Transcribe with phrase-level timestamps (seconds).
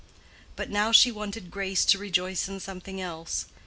[0.55, 3.45] But now she wanted grace to rejoice in something else.